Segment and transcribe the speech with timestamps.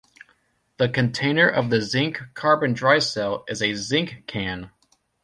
[0.77, 4.71] The container of the zinc-carbon dry cell is a zinc can.